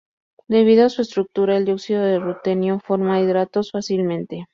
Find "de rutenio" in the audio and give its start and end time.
2.01-2.79